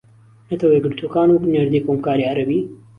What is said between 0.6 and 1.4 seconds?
یەکگرتووەکان